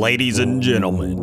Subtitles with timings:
[0.00, 1.18] Ladies and gentlemen,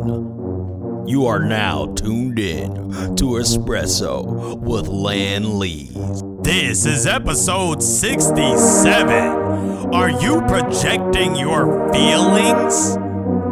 [1.04, 2.70] you are now tuned in
[3.16, 6.22] to Espresso with Lan Lees.
[6.42, 9.02] This is episode 67.
[9.92, 12.96] Are you projecting your feelings?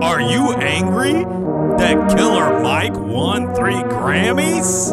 [0.00, 4.92] Are you angry that Killer Mike won three Grammys?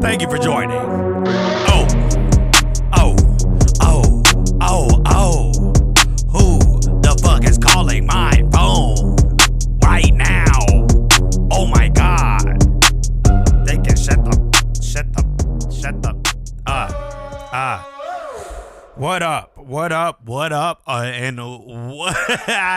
[0.02, 1.05] Thank you for joining.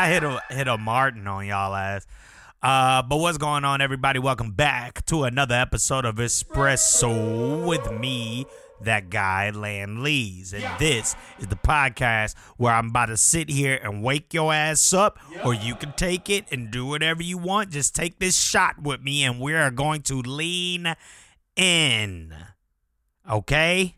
[0.10, 2.08] Hit a hit a Martin on y'all ass.
[2.64, 4.18] Uh, but what's going on, everybody?
[4.18, 8.48] Welcome back to another episode of Espresso with me,
[8.82, 10.52] that guy, Lan Lees.
[10.52, 14.94] And this is the podcast where I'm about to sit here and wake your ass
[14.94, 17.70] up, or you can take it and do whatever you want.
[17.70, 20.96] Just take this shot with me, and we are going to lean
[21.56, 22.34] in.
[23.30, 23.96] Okay?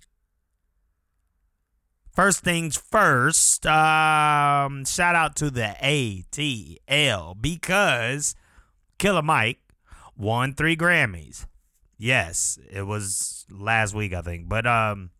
[2.13, 8.35] First things first, um, shout out to the ATL because
[8.97, 9.59] Killer Mike
[10.17, 11.45] won three Grammys.
[11.97, 14.49] Yes, it was last week, I think.
[14.49, 15.11] But um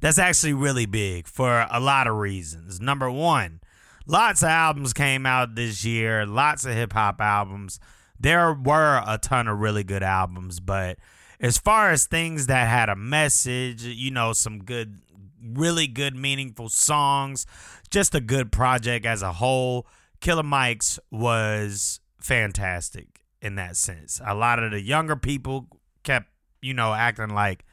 [0.00, 2.80] that's actually really big for a lot of reasons.
[2.80, 3.60] Number one,
[4.06, 7.80] lots of albums came out this year, lots of hip hop albums.
[8.20, 10.98] There were a ton of really good albums, but
[11.40, 15.00] as far as things that had a message, you know, some good,
[15.42, 17.46] really good, meaningful songs,
[17.90, 19.86] just a good project as a whole,
[20.20, 24.20] Killer Mike's was fantastic in that sense.
[24.24, 25.68] A lot of the younger people
[26.02, 26.28] kept,
[26.60, 27.64] you know, acting like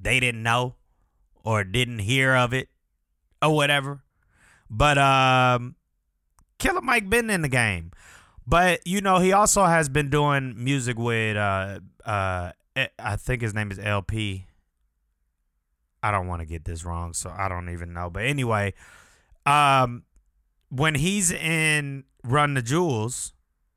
[0.00, 0.76] they didn't know
[1.44, 2.68] or didn't hear of it
[3.42, 4.02] or whatever.
[4.70, 5.76] But um
[6.58, 7.90] Killer Mike been in the game.
[8.46, 12.52] But you know, he also has been doing music with uh uh
[12.98, 14.46] I think his name is El-P.
[16.02, 18.10] I don't want to get this wrong, so I don't even know.
[18.10, 18.74] But anyway,
[19.46, 20.04] um
[20.68, 23.34] when he's in Run the Jewels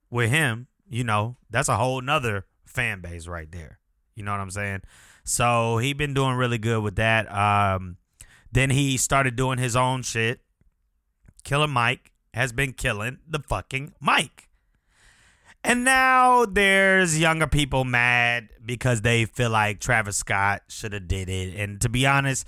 [0.09, 3.79] with him, you know, that's a whole nother fan base right there.
[4.15, 4.81] You know what I'm saying?
[5.25, 7.29] So he been doing really good with that.
[7.33, 7.97] Um,
[8.51, 10.39] then he started doing his own shit.
[11.43, 14.49] Killer Mike has been killing the fucking Mike.
[15.65, 21.27] And now there's younger people mad because they feel like Travis Scott should have did
[21.27, 21.55] it.
[21.55, 22.45] And to be honest,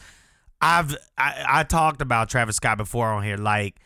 [0.62, 3.38] I've I, I talked about Travis Scott before on here.
[3.38, 3.80] Like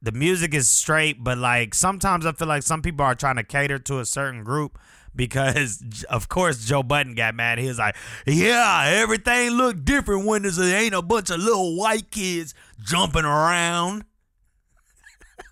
[0.00, 3.44] the music is straight, but like sometimes I feel like some people are trying to
[3.44, 4.78] cater to a certain group
[5.14, 7.58] because of course Joe Budden got mad.
[7.58, 7.96] He was like,
[8.26, 13.26] "Yeah, everything look different when there's a, ain't a bunch of little white kids jumping
[13.26, 14.06] around."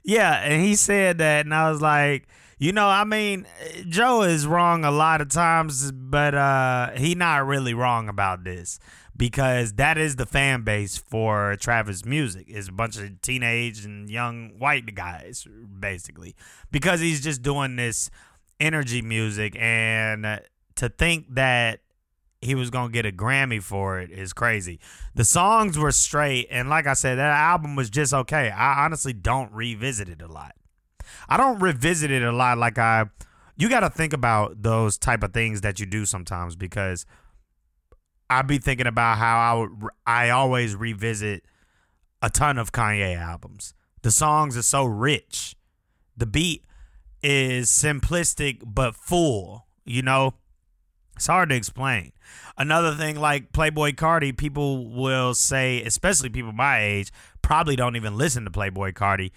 [0.05, 2.27] yeah, and he said that, and I was like,
[2.57, 3.47] you know, I mean,
[3.89, 8.79] Joe is wrong a lot of times, but uh, he not really wrong about this
[9.17, 14.09] because that is the fan base for Travis music is a bunch of teenage and
[14.09, 15.47] young white guys
[15.79, 16.35] basically
[16.71, 18.09] because he's just doing this
[18.59, 20.41] energy music and
[20.75, 21.79] to think that
[22.45, 24.79] he was to get a Grammy for it is crazy.
[25.13, 28.49] The songs were straight and like I said that album was just okay.
[28.49, 30.55] I honestly don't revisit it a lot.
[31.29, 33.05] I don't revisit it a lot like I
[33.57, 37.05] you got to think about those type of things that you do sometimes because
[38.29, 41.43] I'd be thinking about how I would I always revisit
[42.21, 43.73] a ton of Kanye albums.
[44.01, 45.55] The songs are so rich.
[46.17, 46.65] The beat
[47.21, 50.35] is simplistic but full, you know?
[51.15, 52.11] It's hard to explain.
[52.57, 57.11] Another thing like Playboi Carti, people will say, especially people my age,
[57.41, 59.31] probably don't even listen to Playboi Carti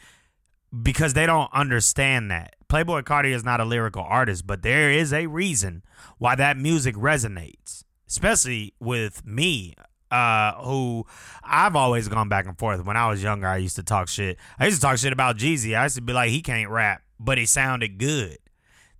[0.82, 2.56] because they don't understand that.
[2.68, 5.82] Playboi Carti is not a lyrical artist, but there is a reason
[6.18, 9.74] why that music resonates especially with me,
[10.10, 11.06] uh, who
[11.44, 12.84] I've always gone back and forth.
[12.84, 14.38] When I was younger, I used to talk shit.
[14.58, 15.78] I used to talk shit about Jeezy.
[15.78, 18.38] I used to be like, he can't rap, but he sounded good.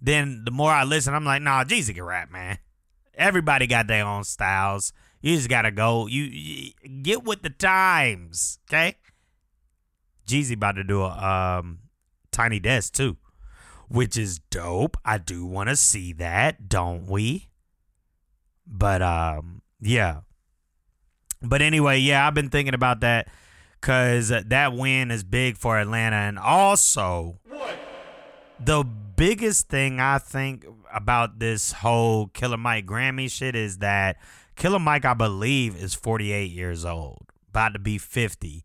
[0.01, 2.59] Then the more I listen, I'm like, nah, Jeezy can rap, man.
[3.19, 4.93] Everybody got their own styles.
[5.21, 6.07] You just gotta go.
[6.07, 6.73] You, you
[7.03, 8.95] get with the times, okay?
[10.27, 11.81] Jeezy about to do a um,
[12.31, 13.17] Tiny Desk too,
[13.89, 14.97] which is dope.
[15.05, 17.49] I do want to see that, don't we?
[18.67, 20.21] But um, yeah.
[21.43, 23.29] But anyway, yeah, I've been thinking about that
[23.81, 27.39] because that win is big for Atlanta, and also
[28.61, 34.17] the biggest thing I think about this whole Killer Mike Grammy shit is that
[34.57, 38.65] Killer Mike, I believe, is 48 years old, about to be 50.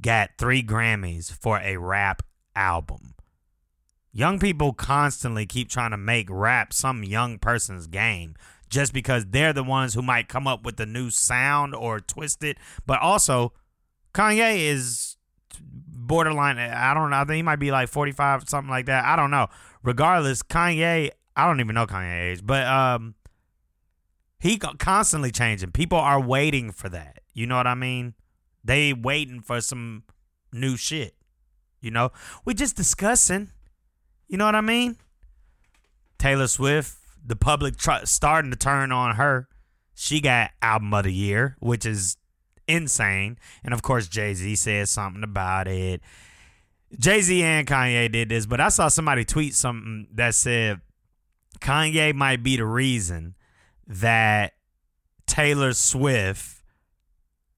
[0.00, 2.22] got three Grammys for a rap
[2.56, 3.14] album.
[4.12, 8.34] Young people constantly keep trying to make rap some young person's game
[8.68, 12.42] just because they're the ones who might come up with the new sound or twist
[12.42, 12.56] it.
[12.86, 13.52] But also,
[14.12, 15.16] Kanye is
[16.10, 16.58] borderline.
[16.58, 17.16] I don't know.
[17.16, 19.04] I think he might be like 45, something like that.
[19.04, 19.46] I don't know.
[19.84, 23.14] Regardless, Kanye, I don't even know Kanye age, but um,
[24.40, 25.70] he constantly changing.
[25.70, 27.20] People are waiting for that.
[27.32, 28.14] You know what I mean?
[28.64, 30.02] They waiting for some
[30.52, 31.14] new shit.
[31.80, 32.10] You know,
[32.44, 33.52] we just discussing.
[34.26, 34.96] You know what I mean?
[36.18, 39.48] Taylor Swift, the public tr- starting to turn on her.
[39.94, 42.16] She got album of the year, which is
[42.74, 43.38] insane.
[43.64, 46.00] And of course, Jay Z said something about it.
[46.98, 50.80] Jay Z and Kanye did this, but I saw somebody tweet something that said
[51.60, 53.36] Kanye might be the reason
[53.86, 54.54] that
[55.26, 56.62] Taylor Swift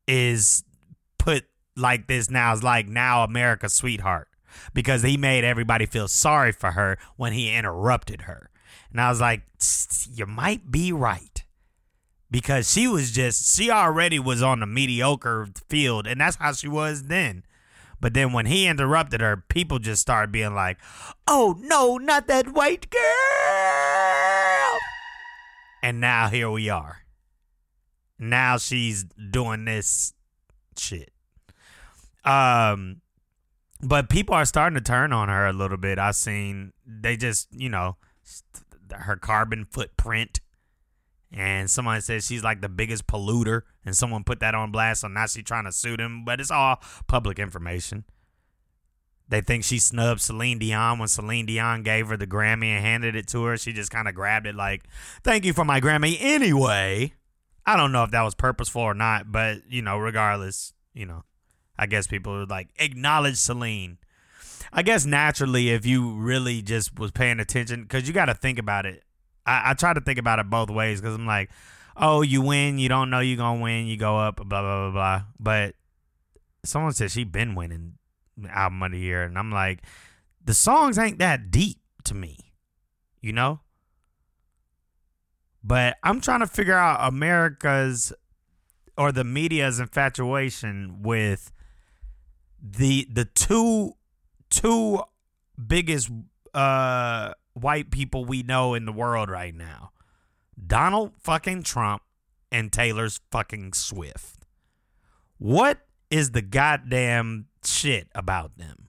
[0.06, 0.64] is
[1.18, 1.44] put
[1.76, 4.28] like this now is like now America's sweetheart
[4.74, 8.50] because he made everybody feel sorry for her when he interrupted her.
[8.90, 9.42] And I was like,
[10.12, 11.31] you might be right.
[12.32, 16.66] Because she was just, she already was on the mediocre field, and that's how she
[16.66, 17.44] was then.
[18.00, 20.78] But then when he interrupted her, people just started being like,
[21.28, 23.02] oh no, not that white girl.
[25.82, 27.02] And now here we are.
[28.18, 30.14] Now she's doing this
[30.76, 31.12] shit.
[32.24, 33.02] Um,
[33.82, 35.98] but people are starting to turn on her a little bit.
[35.98, 37.98] I've seen they just, you know,
[38.90, 40.40] her carbon footprint.
[41.32, 45.00] And someone says she's like the biggest polluter, and someone put that on blast.
[45.00, 48.04] So now she's trying to sue them, but it's all public information.
[49.28, 53.16] They think she snubbed Celine Dion when Celine Dion gave her the Grammy and handed
[53.16, 53.56] it to her.
[53.56, 54.82] She just kind of grabbed it like,
[55.24, 57.14] "Thank you for my Grammy." Anyway,
[57.64, 61.24] I don't know if that was purposeful or not, but you know, regardless, you know,
[61.78, 63.96] I guess people would like acknowledge Celine.
[64.70, 68.58] I guess naturally, if you really just was paying attention, because you got to think
[68.58, 69.02] about it.
[69.46, 71.50] I, I, try to think about it both ways because I'm like,
[71.96, 74.90] oh, you win, you don't know you're gonna win, you go up, blah blah blah
[74.90, 75.22] blah.
[75.38, 75.74] But
[76.64, 77.94] someone said she been winning
[78.48, 79.82] album of the year, and I'm like,
[80.44, 82.38] the songs ain't that deep to me,
[83.20, 83.60] you know.
[85.64, 88.12] But I'm trying to figure out America's
[88.96, 91.52] or the media's infatuation with
[92.60, 93.92] the the two
[94.50, 95.02] two
[95.64, 96.10] biggest
[96.54, 99.90] uh white people we know in the world right now.
[100.64, 102.02] Donald fucking Trump
[102.50, 104.46] and Taylor's fucking Swift.
[105.38, 108.88] What is the goddamn shit about them?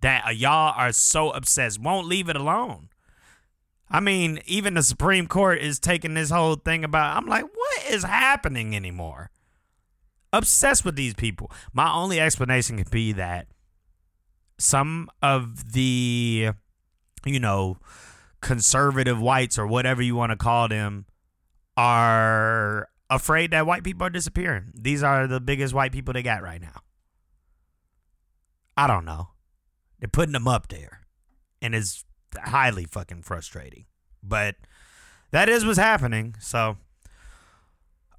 [0.00, 2.88] That uh, y'all are so obsessed, won't leave it alone.
[3.88, 7.16] I mean, even the Supreme Court is taking this whole thing about.
[7.16, 9.30] I'm like, what is happening anymore?
[10.32, 11.52] Obsessed with these people.
[11.74, 13.48] My only explanation could be that
[14.58, 16.52] some of the,
[17.24, 17.78] you know,
[18.40, 21.06] conservative whites or whatever you want to call them
[21.76, 24.72] are afraid that white people are disappearing.
[24.74, 26.82] These are the biggest white people they got right now.
[28.76, 29.28] I don't know.
[30.00, 31.00] They're putting them up there.
[31.60, 32.04] And it's
[32.36, 33.84] highly fucking frustrating.
[34.22, 34.56] But
[35.30, 36.34] that is what's happening.
[36.40, 36.76] So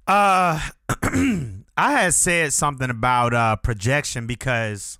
[0.06, 0.60] uh
[1.76, 4.98] I had said something about uh projection because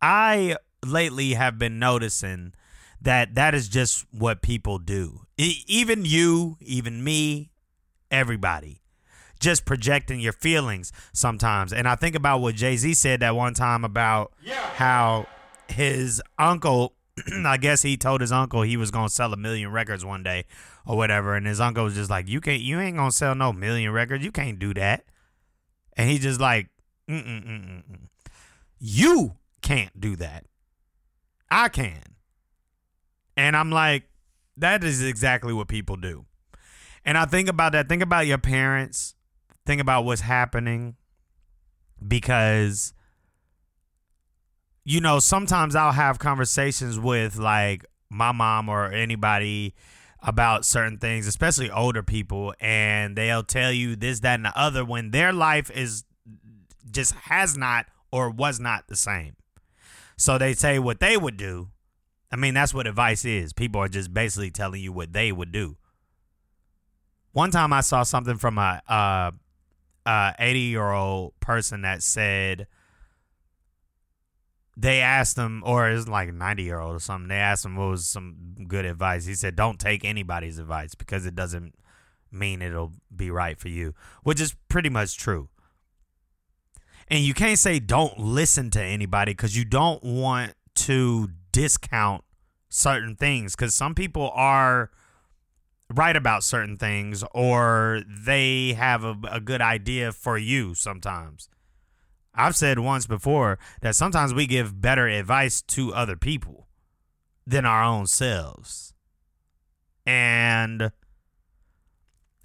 [0.00, 2.52] I lately have been noticing
[3.00, 5.20] that that is just what people do.
[5.36, 7.50] E- even you, even me,
[8.10, 8.82] everybody
[9.40, 11.72] just projecting your feelings sometimes.
[11.72, 14.54] And I think about what Jay Z said that one time about yeah.
[14.74, 15.26] how
[15.68, 16.94] his uncle
[17.44, 20.44] I guess he told his uncle he was gonna sell a million records one day
[20.86, 23.52] or whatever, and his uncle was just like, "You can't, you ain't gonna sell no
[23.52, 24.24] million records.
[24.24, 25.04] You can't do that."
[25.96, 26.68] And he just like,
[27.08, 27.82] Mm-mm-mm-mm.
[28.78, 30.44] "You can't do that.
[31.50, 32.02] I can."
[33.38, 34.02] And I'm like,
[34.56, 36.26] that is exactly what people do.
[37.04, 37.88] And I think about that.
[37.88, 39.14] Think about your parents.
[39.64, 40.96] Think about what's happening
[42.06, 42.92] because
[44.88, 49.74] you know, sometimes I'll have conversations with like my mom or anybody
[50.22, 54.86] about certain things, especially older people, and they'll tell you this, that, and the other
[54.86, 56.04] when their life is
[56.90, 59.36] just has not or was not the same.
[60.16, 61.68] So they say what they would do.
[62.30, 63.52] I mean, that's what advice is.
[63.52, 65.76] People are just basically telling you what they would do.
[67.32, 69.30] One time I saw something from a uh,
[70.08, 72.66] uh, 80 year old person that said,
[74.76, 77.76] they asked him, or it's like a 90 year old or something, they asked him
[77.76, 79.26] what was some good advice.
[79.26, 81.74] He said, Don't take anybody's advice because it doesn't
[82.30, 85.48] mean it'll be right for you, which is pretty much true.
[87.08, 92.24] and you can't say don't listen to anybody because you don't want to discount
[92.68, 94.90] certain things because some people are
[95.90, 101.48] right about certain things or they have a, a good idea for you sometimes.
[102.34, 106.68] I've said once before that sometimes we give better advice to other people
[107.46, 108.92] than our own selves.
[110.06, 110.92] And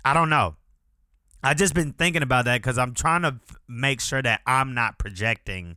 [0.03, 0.55] I don't know.
[1.43, 4.97] I just been thinking about that because I'm trying to make sure that I'm not
[4.97, 5.75] projecting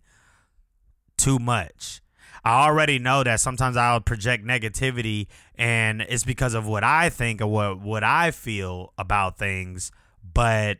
[1.16, 2.00] too much.
[2.46, 5.26] I already know that sometimes I'll project negativity
[5.56, 9.90] and it's because of what I think or what what I feel about things,
[10.22, 10.78] but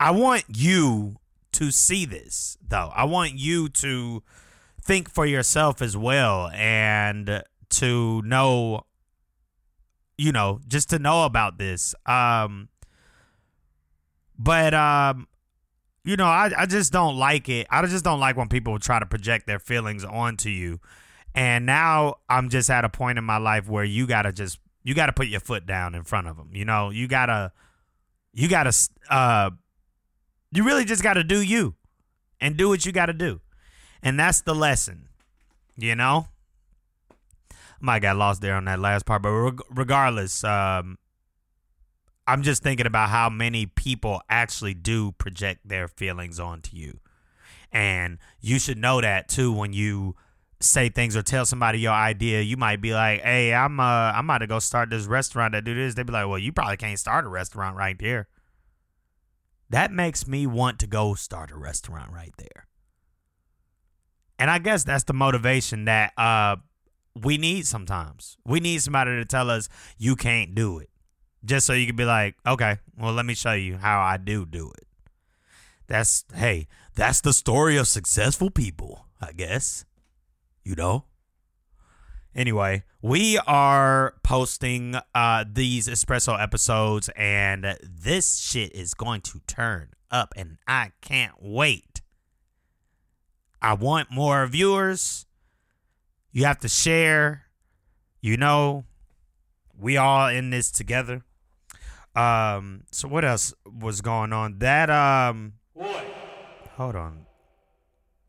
[0.00, 1.16] I want you
[1.52, 2.90] to see this though.
[2.94, 4.22] I want you to
[4.80, 8.86] think for yourself as well and to know
[10.16, 11.94] you know, just to know about this.
[12.06, 12.70] Um
[14.38, 15.28] but um
[16.04, 17.66] you know, I, I just don't like it.
[17.70, 20.80] I just don't like when people try to project their feelings onto you.
[21.34, 24.94] And now I'm just at a point in my life where you gotta just you
[24.94, 26.50] gotta put your foot down in front of them.
[26.52, 27.52] You know, you gotta
[28.32, 28.72] you gotta
[29.10, 29.50] uh
[30.52, 31.74] you really just gotta do you
[32.40, 33.40] and do what you gotta do,
[34.02, 35.08] and that's the lesson.
[35.76, 36.28] You know,
[37.80, 39.30] might got lost there on that last part, but
[39.70, 40.98] regardless, um,
[42.26, 47.00] I'm just thinking about how many people actually do project their feelings onto you.
[47.70, 50.16] And you should know that too when you
[50.60, 52.40] say things or tell somebody your idea.
[52.40, 55.64] You might be like, "Hey, I'm uh I'm about to go start this restaurant that
[55.64, 58.28] do this." They'd be like, "Well, you probably can't start a restaurant right there."
[59.70, 62.66] That makes me want to go start a restaurant right there.
[64.38, 66.56] And I guess that's the motivation that uh
[67.20, 68.36] we need sometimes.
[68.44, 70.90] We need somebody to tell us you can't do it
[71.44, 74.46] just so you can be like, okay, well, let me show you how I do
[74.46, 74.86] do it.
[75.86, 79.84] That's, hey, that's the story of successful people, I guess.
[80.64, 81.04] You know?
[82.34, 89.90] Anyway, we are posting uh, these espresso episodes, and this shit is going to turn
[90.10, 92.00] up, and I can't wait.
[93.62, 95.26] I want more viewers.
[96.32, 97.44] You have to share.
[98.20, 98.84] You know,
[99.78, 101.24] we all in this together.
[102.16, 104.58] Um, so what else was going on?
[104.58, 106.04] That um what?
[106.76, 107.26] Hold on.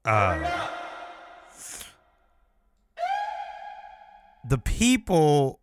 [0.03, 0.69] Uh
[4.47, 5.59] The people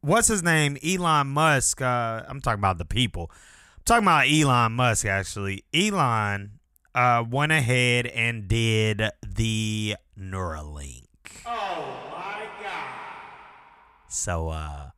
[0.00, 0.76] what's his name?
[0.84, 1.80] Elon Musk.
[1.82, 3.30] Uh I'm talking about the people.
[3.30, 5.64] I'm talking about Elon Musk actually.
[5.74, 6.58] Elon
[6.94, 11.04] uh went ahead and did the Neuralink.
[11.46, 12.94] Oh my god.
[14.08, 14.90] So uh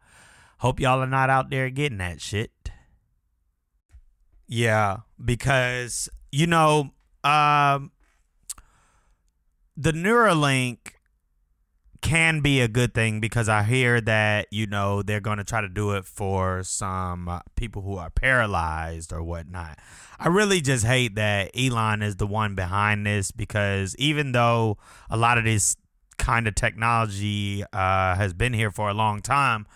[0.60, 2.50] Hope y'all are not out there getting that shit.
[4.46, 6.90] Yeah, because you know,
[7.24, 7.92] um,
[9.74, 10.78] the Neuralink
[12.02, 15.62] can be a good thing because I hear that you know they're going to try
[15.62, 19.78] to do it for some uh, people who are paralyzed or whatnot.
[20.18, 24.76] I really just hate that Elon is the one behind this because even though
[25.08, 25.78] a lot of this
[26.18, 29.66] kind of technology uh, has been here for a long time,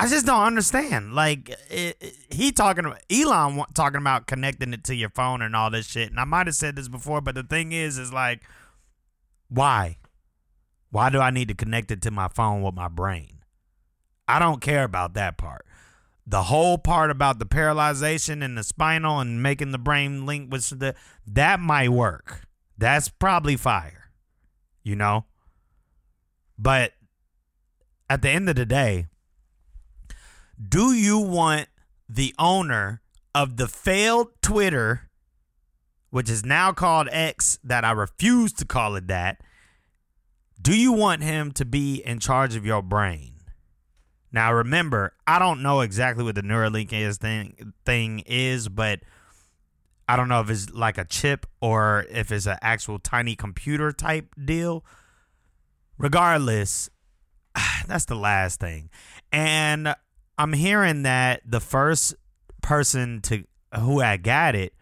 [0.00, 1.12] I just don't understand.
[1.12, 5.56] Like it, it, he talking about Elon talking about connecting it to your phone and
[5.56, 6.10] all this shit.
[6.10, 8.42] And I might have said this before, but the thing is, is like,
[9.48, 9.98] why?
[10.90, 13.42] Why do I need to connect it to my phone with my brain?
[14.28, 15.66] I don't care about that part.
[16.24, 20.78] The whole part about the paralyzation and the spinal and making the brain link with
[20.78, 20.94] the
[21.26, 22.42] that might work.
[22.76, 24.12] That's probably fire,
[24.84, 25.24] you know.
[26.56, 26.92] But
[28.08, 29.06] at the end of the day
[30.66, 31.68] do you want
[32.08, 33.00] the owner
[33.34, 35.08] of the failed Twitter,
[36.10, 39.40] which is now called X, that I refuse to call it that?
[40.60, 43.34] Do you want him to be in charge of your brain?
[44.32, 49.00] Now remember, I don't know exactly what the Neuralink is thing thing is, but
[50.06, 53.92] I don't know if it's like a chip or if it's an actual tiny computer
[53.92, 54.84] type deal.
[55.96, 56.90] Regardless,
[57.86, 58.90] that's the last thing.
[59.32, 59.94] And
[60.38, 62.14] I'm hearing that the first
[62.62, 63.44] person to
[63.76, 64.72] who I got it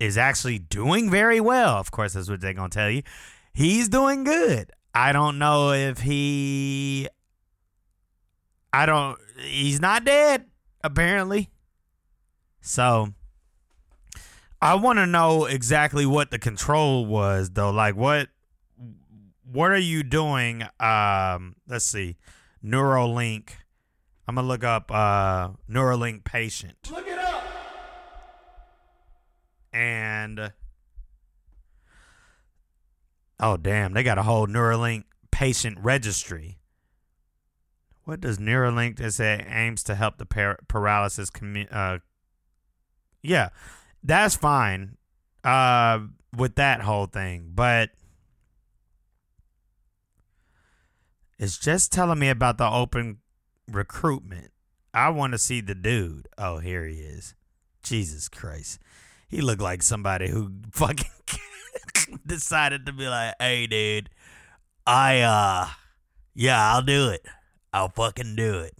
[0.00, 1.76] is actually doing very well.
[1.76, 3.02] Of course, that's what they're gonna tell you.
[3.52, 4.70] He's doing good.
[4.94, 7.08] I don't know if he.
[8.72, 9.18] I don't.
[9.38, 10.46] He's not dead
[10.82, 11.50] apparently.
[12.60, 13.12] So.
[14.62, 17.70] I want to know exactly what the control was, though.
[17.70, 18.30] Like, what,
[19.44, 20.62] what are you doing?
[20.80, 22.16] Um, let's see,
[22.64, 23.50] Neuralink
[24.28, 26.76] I'm gonna look up uh, Neuralink patient.
[26.90, 27.44] Look it up.
[29.72, 30.52] and
[33.38, 36.58] oh damn, they got a whole Neuralink patient registry.
[38.04, 41.98] What does Neuralink that say aims to help the par- paralysis commu- uh
[43.22, 43.50] Yeah,
[44.02, 44.96] that's fine
[45.44, 46.00] uh
[46.36, 47.90] with that whole thing, but
[51.38, 53.18] it's just telling me about the open
[53.70, 54.50] recruitment.
[54.94, 56.28] I want to see the dude.
[56.38, 57.34] Oh, here he is.
[57.82, 58.80] Jesus Christ.
[59.28, 61.10] He looked like somebody who fucking
[62.26, 64.10] decided to be like, "Hey dude,
[64.86, 65.68] I uh
[66.34, 67.24] yeah, I'll do it.
[67.72, 68.74] I'll fucking do it.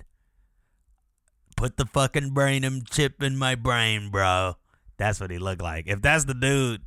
[1.56, 4.56] Put the fucking brain chip in my brain, bro."
[4.98, 5.86] That's what he looked like.
[5.86, 6.80] If that's the dude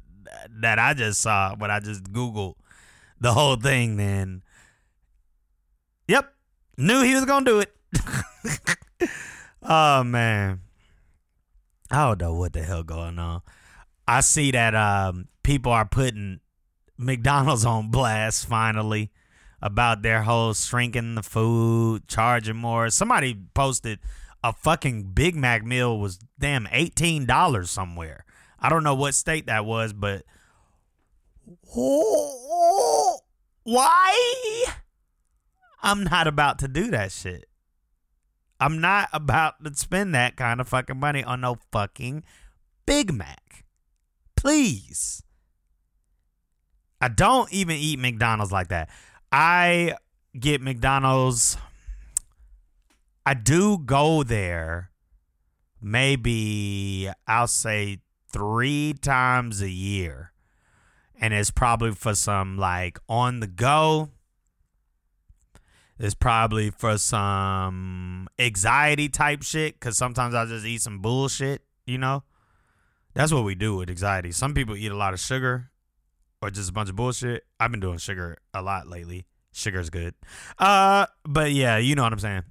[0.62, 2.56] that I just saw when I just googled
[3.20, 4.41] the whole thing, then
[6.08, 6.34] yep,
[6.77, 7.75] knew he was gonna do it.
[9.63, 10.62] oh man,
[11.91, 13.41] I don't know what the hell going on.
[14.08, 16.39] I see that um, people are putting
[16.98, 19.12] McDonald's on blast finally
[19.62, 22.89] about their whole shrinking the food, charging more.
[22.89, 24.00] Somebody posted
[24.43, 28.25] a fucking Big Mac meal was damn eighteen dollars somewhere.
[28.60, 30.24] I don't know what state that was, but
[33.63, 34.65] why?
[35.81, 37.49] I'm not about to do that shit.
[38.60, 42.24] I'm not about to spend that kind of fucking money on no fucking
[42.86, 43.66] Big Mac.
[44.36, 45.24] Please.
[47.01, 48.89] I don't even eat McDonald's like that.
[49.32, 49.96] I
[50.38, 51.58] get McDonald's.
[53.25, 54.89] I do go there
[55.82, 58.00] maybe, I'll say,
[58.32, 60.34] three times a year.
[61.22, 64.10] And it's probably for some like on the go
[66.00, 71.98] it's probably for some anxiety type shit because sometimes I just eat some bullshit, you
[71.98, 72.24] know?
[73.13, 74.32] That's what we do with anxiety.
[74.32, 75.72] Some people eat a lot of sugar
[76.41, 77.43] or just a bunch of bullshit.
[77.60, 79.26] I've been doing sugar a lot lately.
[79.52, 80.13] Sugar's good.
[80.58, 82.43] Uh, but yeah, you know what I'm saying.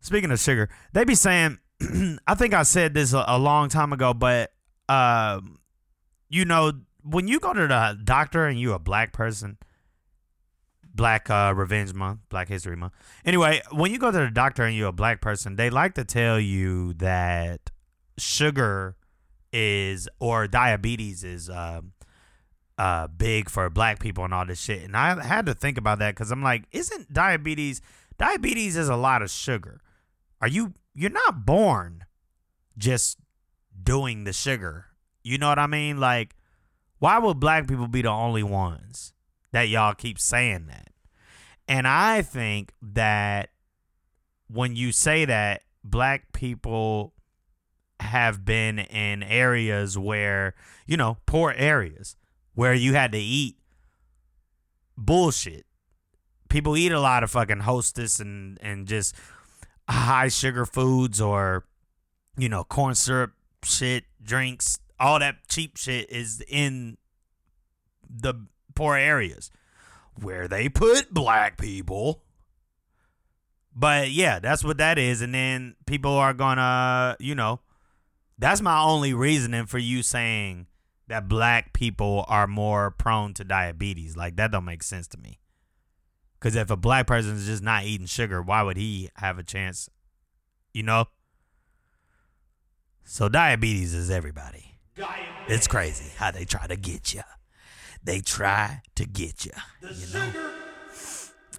[0.00, 1.58] Speaking of sugar, they be saying,
[2.26, 4.52] I think I said this a, a long time ago, but
[4.88, 5.58] um,
[6.28, 6.72] you know,
[7.04, 9.58] when you go to the doctor and you're a black person,
[10.94, 12.92] Black uh, Revenge Month, Black History Month.
[13.24, 16.04] Anyway, when you go to the doctor and you're a black person, they like to
[16.04, 17.70] tell you that
[18.16, 18.96] sugar
[19.52, 21.80] is or diabetes is uh,
[22.78, 24.82] uh, big for black people and all this shit.
[24.82, 27.80] And I had to think about that because I'm like, isn't diabetes
[28.18, 29.80] diabetes is a lot of sugar?
[30.40, 32.04] Are you you're not born
[32.76, 33.18] just
[33.80, 34.86] doing the sugar?
[35.22, 35.98] You know what I mean?
[35.98, 36.36] Like,
[36.98, 39.13] why would black people be the only ones?
[39.54, 40.88] That y'all keep saying that.
[41.68, 43.50] And I think that
[44.48, 47.14] when you say that, black people
[48.00, 50.54] have been in areas where,
[50.88, 52.16] you know, poor areas
[52.54, 53.56] where you had to eat
[54.98, 55.66] bullshit.
[56.48, 59.14] People eat a lot of fucking hostess and, and just
[59.88, 61.64] high sugar foods or,
[62.36, 66.96] you know, corn syrup shit, drinks, all that cheap shit is in
[68.10, 68.34] the
[68.74, 69.50] poor areas
[70.14, 72.22] where they put black people.
[73.74, 75.20] But yeah, that's what that is.
[75.20, 77.60] And then people are gonna, you know,
[78.38, 80.66] that's my only reasoning for you saying
[81.08, 84.16] that black people are more prone to diabetes.
[84.16, 85.40] Like that don't make sense to me.
[86.40, 89.42] Cause if a black person is just not eating sugar, why would he have a
[89.42, 89.88] chance?
[90.72, 91.06] You know?
[93.04, 94.76] So diabetes is everybody.
[94.94, 95.28] Diabetes.
[95.48, 97.22] It's crazy how they try to get you.
[98.04, 99.52] They try to get you.
[99.80, 100.30] you know?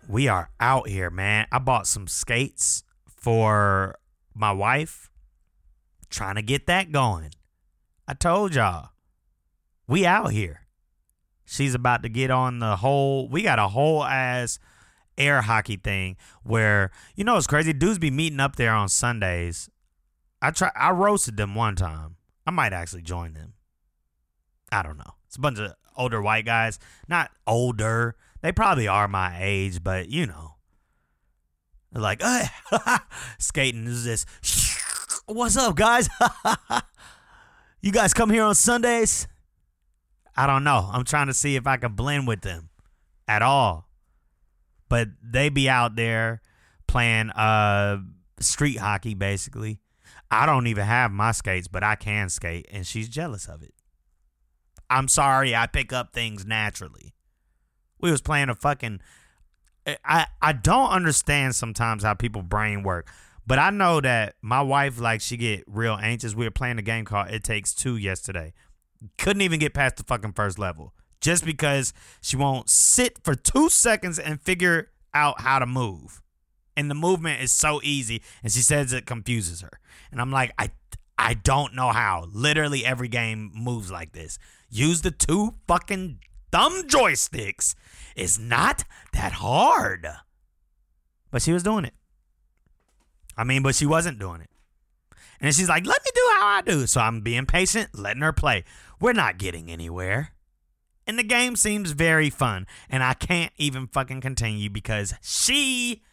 [0.07, 1.47] We are out here, man.
[1.51, 3.97] I bought some skates for
[4.35, 5.09] my wife.
[6.11, 7.31] Trying to get that going.
[8.07, 8.89] I told y'all.
[9.87, 10.61] We out here.
[11.45, 14.57] She's about to get on the whole we got a whole ass
[15.17, 19.69] air hockey thing where you know it's crazy dudes be meeting up there on Sundays.
[20.41, 22.15] I try I roasted them one time.
[22.47, 23.53] I might actually join them.
[24.71, 25.13] I don't know.
[25.27, 26.79] It's a bunch of older white guys.
[27.07, 28.15] Not older.
[28.41, 30.55] They probably are my age, but you know.
[31.93, 32.45] Like, hey,
[33.39, 34.25] skating is this.
[35.25, 36.09] What's up, guys?
[37.81, 39.27] you guys come here on Sundays?
[40.35, 40.89] I don't know.
[40.91, 42.69] I'm trying to see if I can blend with them
[43.27, 43.87] at all.
[44.89, 46.41] But they be out there
[46.87, 47.97] playing uh
[48.39, 49.79] street hockey basically.
[50.29, 53.73] I don't even have my skates, but I can skate and she's jealous of it.
[54.95, 57.13] I'm sorry, I pick up things naturally.
[57.99, 59.01] We was playing a fucking
[60.03, 63.09] I I don't understand sometimes how people brain work.
[63.47, 66.33] But I know that my wife, like, she get real anxious.
[66.33, 68.53] We were playing a game called It Takes Two yesterday.
[69.19, 73.69] Couldn't even get past the fucking first level just because she won't sit for two
[73.69, 76.21] seconds and figure out how to move.
[76.75, 79.79] And the movement is so easy, and she says it confuses her.
[80.11, 80.71] And I'm like, I,
[81.17, 82.27] I don't know how.
[82.31, 84.39] Literally every game moves like this.
[84.69, 86.19] Use the two fucking
[86.51, 87.75] thumb joysticks.
[88.15, 90.07] It's not that hard.
[91.31, 91.93] But she was doing it.
[93.37, 94.49] I mean, but she wasn't doing it.
[95.41, 96.87] And she's like, let me do how I do.
[96.87, 98.63] So I'm being patient, letting her play.
[98.99, 100.31] We're not getting anywhere.
[101.05, 102.65] And the game seems very fun.
[102.89, 106.03] And I can't even fucking continue because she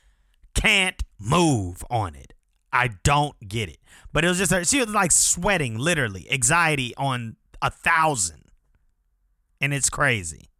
[0.55, 2.35] can't move on it.
[2.73, 3.79] I don't get it.
[4.13, 4.65] But it was just her.
[4.65, 8.42] She was like sweating, literally, anxiety on a thousand.
[9.63, 10.51] And it's crazy.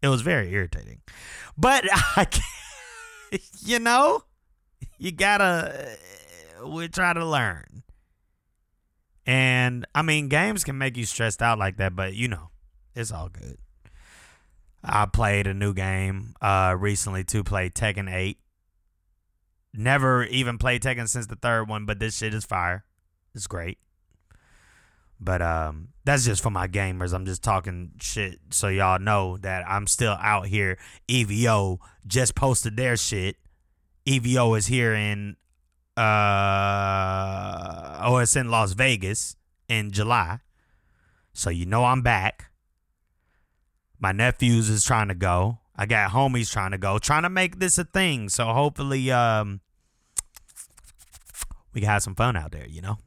[0.00, 1.02] It was very irritating.
[1.56, 2.26] But I
[3.60, 4.24] you know,
[4.96, 5.96] you gotta,
[6.66, 7.82] we try to learn.
[9.26, 12.48] And I mean, games can make you stressed out like that, but you know,
[12.94, 13.58] it's all good.
[14.82, 18.38] I played a new game uh recently to play Tekken 8.
[19.74, 22.84] Never even played Tekken since the third one, but this shit is fire.
[23.34, 23.78] It's great.
[25.20, 27.12] But um that's just for my gamers.
[27.12, 30.78] I'm just talking shit so y'all know that I'm still out here.
[31.08, 33.36] EVO just posted their shit.
[34.06, 35.36] EVO is here in
[35.96, 39.36] uh oh in Las Vegas
[39.68, 40.38] in July.
[41.32, 42.50] So you know I'm back.
[43.98, 45.58] My nephews is trying to go.
[45.76, 48.28] I got homies trying to go, trying to make this a thing.
[48.28, 49.60] So hopefully um
[51.74, 52.98] we can have some fun out there, you know?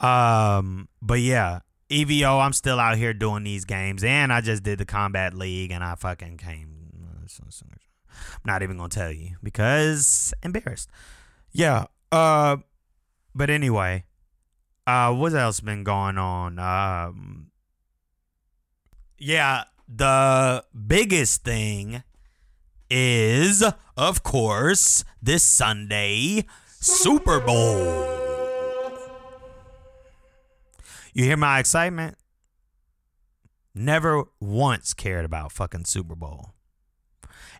[0.00, 4.78] Um, but yeah, EVO, I'm still out here doing these games, and I just did
[4.78, 6.70] the Combat League, and I fucking came.
[8.44, 10.90] I'm not even gonna tell you because embarrassed.
[11.52, 11.86] Yeah.
[12.12, 12.58] Uh,
[13.34, 14.04] but anyway,
[14.86, 16.58] uh, what else been going on?
[16.58, 17.50] Um,
[19.18, 22.02] yeah, the biggest thing
[22.90, 23.64] is,
[23.96, 26.44] of course, this Sunday,
[26.80, 28.23] Super Bowl.
[31.14, 32.16] You hear my excitement?
[33.72, 36.54] Never once cared about fucking Super Bowl.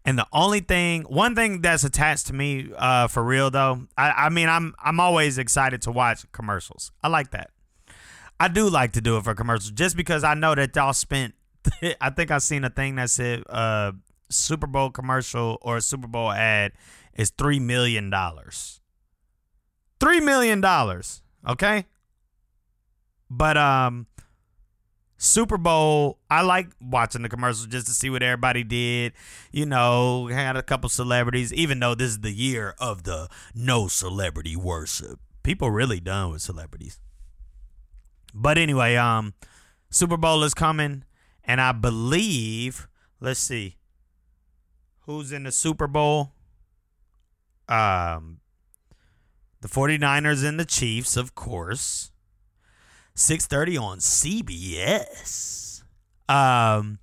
[0.04, 4.26] And the only thing, one thing that's attached to me, uh, for real though, I,
[4.26, 6.92] I mean, I'm I'm always excited to watch commercials.
[7.02, 7.50] I like that.
[8.38, 11.34] I do like to do it for commercials, just because I know that y'all spent.
[12.00, 13.92] I think I've seen a thing that said, uh,
[14.30, 16.72] Super Bowl commercial or a Super Bowl ad
[17.14, 18.80] is three million dollars.
[20.00, 21.22] Three million dollars.
[21.48, 21.86] Okay.
[23.30, 24.06] But um
[25.16, 29.12] Super Bowl, I like watching the commercials just to see what everybody did.
[29.52, 33.88] You know, had a couple celebrities, even though this is the year of the no
[33.88, 35.18] celebrity worship.
[35.42, 37.00] People really done with celebrities.
[38.34, 39.34] But anyway, um,
[39.90, 41.04] Super Bowl is coming,
[41.44, 42.88] and I believe,
[43.20, 43.76] let's see,
[45.00, 46.32] who's in the Super Bowl?
[47.68, 48.40] Um,
[49.60, 52.10] the 49ers and the Chiefs, of course.
[53.14, 55.82] 6:30 on CBS.
[56.28, 56.98] Um,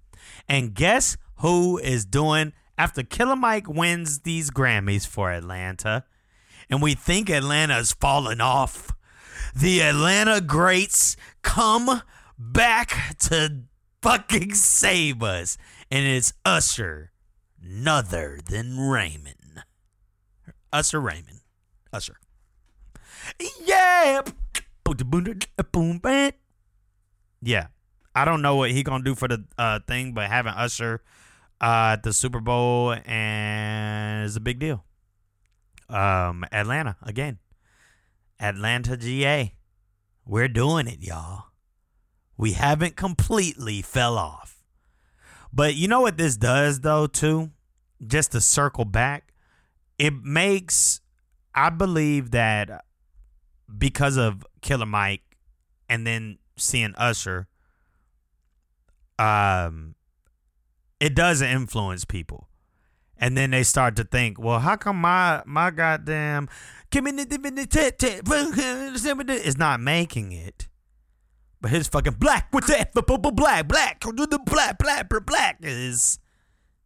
[0.47, 6.03] and guess who is doing after Killer Mike wins these Grammys for Atlanta,
[6.69, 8.91] and we think Atlanta's fallen off.
[9.55, 12.01] The Atlanta greats come
[12.37, 13.63] back to
[14.01, 15.57] fucking save us,
[15.89, 17.11] and it's Usher,
[17.61, 19.63] nother than Raymond.
[20.73, 21.41] Usher Raymond.
[21.93, 22.17] Usher.
[23.63, 24.21] Yeah.
[27.41, 27.67] Yeah.
[28.13, 31.01] I don't know what he gonna do for the uh, thing, but having Usher
[31.61, 34.83] uh, at the Super Bowl and is a big deal.
[35.89, 37.39] Um, Atlanta again.
[38.39, 39.53] Atlanta, GA.
[40.25, 41.45] We're doing it, y'all.
[42.37, 44.63] We haven't completely fell off.
[45.53, 47.51] But you know what this does though, too?
[48.05, 49.33] Just to circle back,
[49.97, 51.01] it makes
[51.53, 52.85] I believe that
[53.77, 55.21] because of Killer Mike
[55.89, 57.47] and then seeing Usher,
[59.19, 59.95] um,
[60.99, 62.47] it does influence people.
[63.17, 66.49] And then they start to think, well, how come my my goddamn
[66.91, 67.07] is
[69.57, 70.67] not making it?
[71.61, 76.17] But his fucking black with that black black the black black black is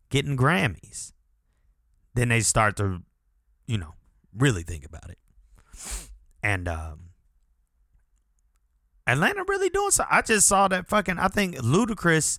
[0.10, 1.13] getting Grammys.
[2.13, 3.02] Then they start to,
[3.65, 3.93] you know,
[4.36, 5.17] really think about it.
[6.45, 6.99] And um,
[9.08, 10.05] Atlanta really doing so.
[10.12, 11.17] I just saw that fucking.
[11.17, 12.38] I think Ludacris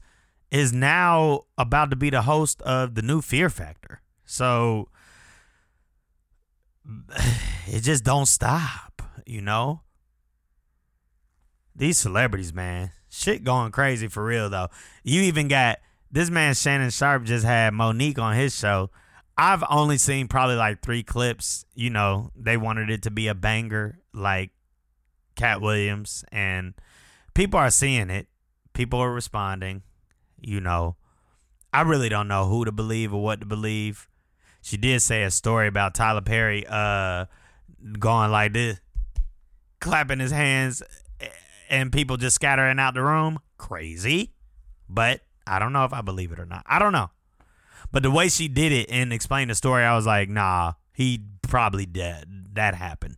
[0.48, 4.00] is now about to be the host of the new Fear Factor.
[4.24, 4.86] So
[7.66, 9.80] it just don't stop, you know?
[11.74, 12.92] These celebrities, man.
[13.08, 14.68] Shit going crazy for real though.
[15.02, 15.80] You even got
[16.12, 18.88] this man Shannon Sharpe just had Mo'Nique on his show.
[19.38, 21.64] I've only seen probably like three clips.
[21.74, 24.50] You know, they wanted it to be a banger like
[25.34, 26.74] Katt Williams, and
[27.34, 28.28] people are seeing it.
[28.72, 29.82] People are responding.
[30.40, 30.96] You know,
[31.72, 34.08] I really don't know who to believe or what to believe.
[34.62, 37.26] She did say a story about Tyler Perry uh
[37.98, 38.80] going like this,
[39.80, 40.82] clapping his hands,
[41.68, 43.38] and people just scattering out the room.
[43.58, 44.32] Crazy,
[44.88, 46.64] but I don't know if I believe it or not.
[46.66, 47.10] I don't know.
[47.96, 51.18] But the way she did it and explained the story, I was like, nah, he
[51.40, 52.26] probably did.
[52.52, 53.16] That happened.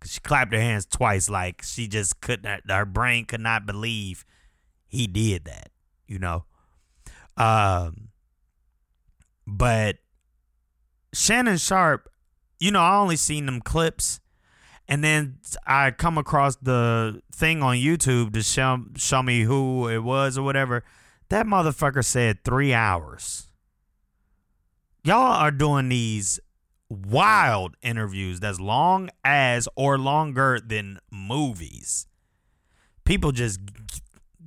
[0.00, 2.68] Cause she clapped her hands twice, like she just couldn't.
[2.68, 4.24] Her brain could not believe
[4.88, 5.70] he did that.
[6.08, 6.46] You know.
[7.36, 8.08] Um.
[9.46, 9.98] But
[11.14, 12.08] Shannon Sharpe,
[12.58, 14.18] you know, I only seen them clips,
[14.88, 20.02] and then I come across the thing on YouTube to show show me who it
[20.02, 20.82] was or whatever.
[21.28, 23.47] That motherfucker said three hours.
[25.08, 26.38] Y'all are doing these
[26.90, 32.06] wild interviews that's long as or longer than movies.
[33.06, 33.58] People just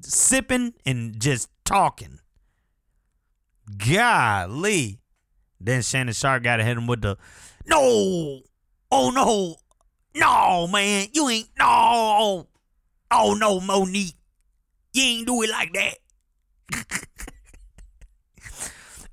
[0.02, 2.20] sipping and just talking.
[3.76, 5.00] Golly.
[5.60, 7.18] Then Shannon Sharpe got to hit him with the
[7.66, 8.42] no.
[8.92, 9.56] Oh no.
[10.14, 11.08] No, man.
[11.12, 12.48] You ain't no.
[13.10, 14.14] Oh no, Mo'Nique.
[14.94, 17.08] You ain't do it like that.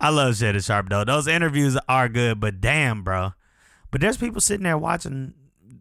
[0.01, 1.05] I love Shannon Sharpe though.
[1.05, 3.33] Those interviews are good, but damn, bro.
[3.91, 5.35] But there's people sitting there watching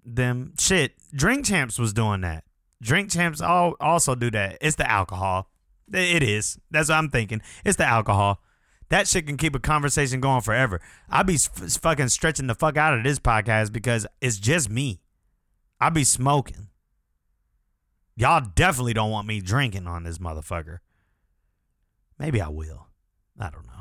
[0.05, 0.53] them.
[0.59, 2.43] Shit, Drink Champs was doing that.
[2.81, 4.57] Drink Champs all also do that.
[4.61, 5.49] It's the alcohol.
[5.91, 6.59] It is.
[6.71, 7.41] That's what I'm thinking.
[7.63, 8.41] It's the alcohol.
[8.89, 10.81] That shit can keep a conversation going forever.
[11.09, 15.01] I'll be f- fucking stretching the fuck out of this podcast because it's just me.
[15.79, 16.69] I'll be smoking.
[18.15, 20.79] Y'all definitely don't want me drinking on this motherfucker.
[22.17, 22.87] Maybe I will.
[23.39, 23.76] I don't know.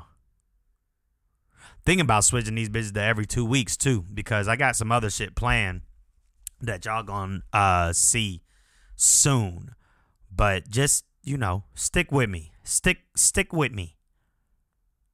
[1.86, 5.08] Thinking about switching these bitches to every two weeks too, because I got some other
[5.08, 5.82] shit planned
[6.60, 8.42] that y'all gonna uh, see
[8.96, 9.70] soon.
[10.34, 12.52] But just you know, stick with me.
[12.64, 13.96] Stick stick with me.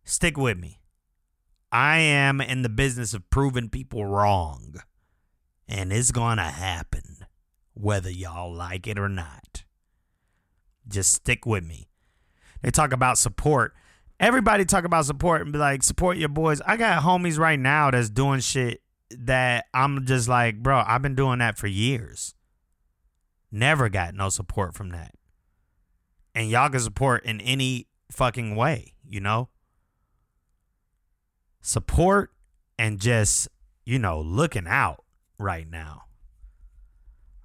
[0.05, 0.81] Stick with me.
[1.71, 4.77] I am in the business of proving people wrong.
[5.69, 7.27] And it's gonna happen,
[7.75, 9.65] whether y'all like it or not.
[10.89, 11.89] Just stick with me.
[12.63, 13.75] They talk about support.
[14.23, 16.61] Everybody talk about support and be like, support your boys.
[16.65, 18.81] I got homies right now that's doing shit
[19.11, 22.37] that I'm just like, bro, I've been doing that for years.
[23.51, 25.17] Never got no support from that.
[26.37, 29.49] And y'all can support in any fucking way, you know?
[31.61, 32.31] Support
[32.79, 33.49] and just,
[33.85, 35.05] you know, looking out
[35.37, 36.05] right now.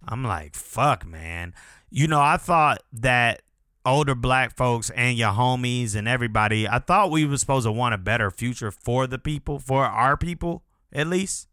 [0.08, 1.56] I'm like, fuck, man.
[1.90, 3.42] You know, I thought that
[3.88, 7.95] older black folks and your homies and everybody, I thought we were supposed to want
[7.95, 11.47] a better future for the people, for our people, at least.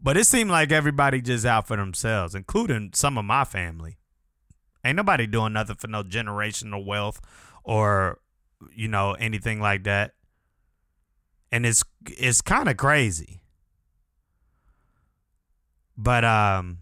[0.00, 3.96] But it seemed like everybody just out for themselves, including some of my family.
[4.84, 7.20] Ain't nobody doing nothing for no generational wealth
[7.64, 8.20] or,
[8.72, 10.14] you know, anything like that.
[11.50, 13.40] And it's it's kind of crazy.
[15.96, 16.78] But um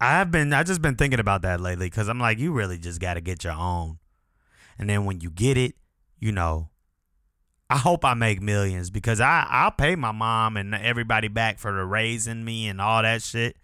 [0.00, 3.00] I've been I just been thinking about that lately cuz I'm like you really just
[3.00, 3.98] got to get your own.
[4.78, 5.74] And then when you get it,
[6.18, 6.70] you know,
[7.68, 11.72] I hope I make millions because I I'll pay my mom and everybody back for
[11.72, 13.56] the raising me and all that shit.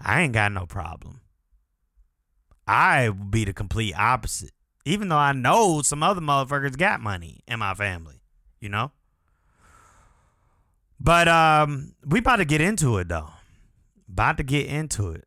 [0.00, 1.20] I ain't got no problem.
[2.66, 4.52] I would be the complete opposite.
[4.84, 8.22] Even though I know some other motherfuckers got money in my family,
[8.60, 8.92] you know?
[11.00, 13.30] But um we about to get into it though.
[14.08, 15.24] About to get into it.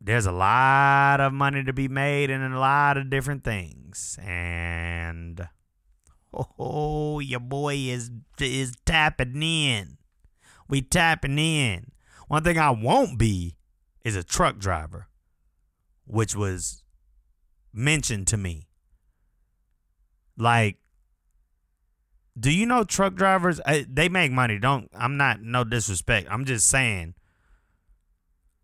[0.00, 4.18] There's a lot of money to be made in a lot of different things.
[4.22, 5.46] And
[6.32, 8.10] oh, your boy is
[8.40, 9.98] is tapping in.
[10.68, 11.92] We tapping in.
[12.28, 13.56] One thing I won't be
[14.04, 15.08] is a truck driver,
[16.06, 16.82] which was
[17.72, 18.68] mentioned to me.
[20.38, 20.78] Like,
[22.38, 23.60] do you know truck drivers?
[23.86, 24.58] They make money.
[24.58, 24.88] Don't.
[24.94, 25.42] I'm not.
[25.42, 26.28] No disrespect.
[26.30, 27.14] I'm just saying.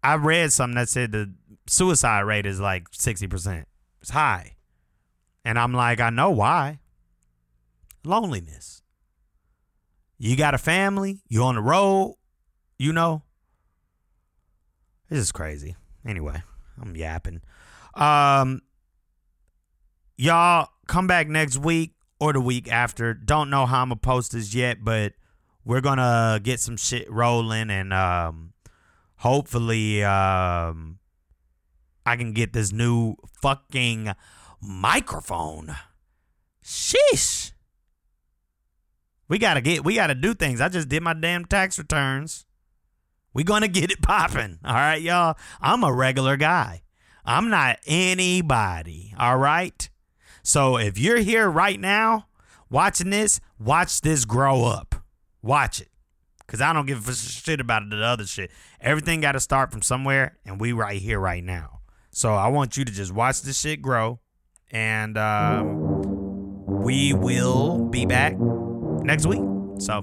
[0.07, 1.35] I read something that said the
[1.67, 3.67] suicide rate is like sixty percent.
[4.01, 4.55] It's high,
[5.45, 6.79] and I'm like, I know why.
[8.05, 8.83] Loneliness.
[10.17, 11.23] You got a family.
[11.27, 12.19] You on the road.
[12.79, 13.25] You know.
[15.11, 15.75] This is crazy.
[16.07, 16.41] Anyway,
[16.81, 17.41] I'm yapping.
[17.95, 18.63] Um,
[20.17, 23.13] y'all come back next week or the week after.
[23.13, 25.15] Don't know how I'm gonna post this yet, but
[25.65, 28.53] we're gonna get some shit rolling and um,
[29.19, 30.99] hopefully um,
[32.05, 34.13] I can get this new fucking
[34.61, 35.77] microphone.
[36.65, 37.53] Sheesh.
[39.29, 40.61] We gotta get we gotta do things.
[40.61, 42.47] I just did my damn tax returns.
[43.33, 44.59] We gonna get it popping.
[44.65, 45.37] All right, y'all.
[45.61, 46.83] I'm a regular guy.
[47.25, 49.13] I'm not anybody.
[49.19, 49.89] All right.
[50.43, 52.29] So if you're here right now
[52.71, 54.95] watching this, watch this grow up.
[55.43, 55.89] Watch it.
[56.49, 58.53] Cause I don't give a shit about the other shit.
[58.81, 61.81] Everything got to start from somewhere, and we right here right now.
[62.11, 64.21] So I want you to just watch this shit grow,
[64.71, 69.43] and um, we will be back next week.
[69.79, 70.03] So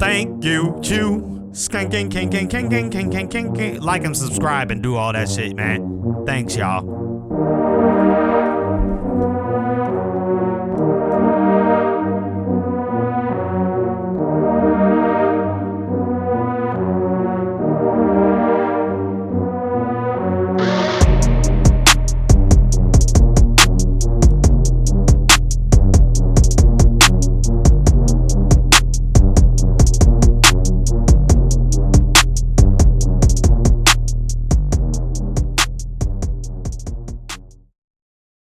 [0.00, 1.36] thank you, Chew.
[1.52, 3.80] Skank, king, king, king, king, king, king, king.
[3.80, 6.24] Like and subscribe and do all that shit, man.
[6.26, 7.15] Thanks, y'all.